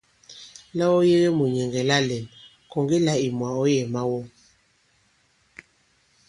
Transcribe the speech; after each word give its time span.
La 0.77 0.85
ɔ 0.95 0.99
yege 1.09 1.29
mùnyɛ̀ŋgɛ̀ 1.37 1.87
la 1.89 1.97
lɛ̌n, 2.07 2.25
kɔ̀ŋge 2.71 2.97
là 3.05 3.13
ìmwà 3.27 3.47
ɔ̌ 3.61 3.67
yɛ̀ 3.73 3.85
mawɔ. 3.93 4.19